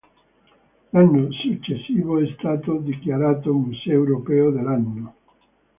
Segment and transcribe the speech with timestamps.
[0.89, 5.13] L'anno successivo è stato dichiarato museo europeo dell'anno.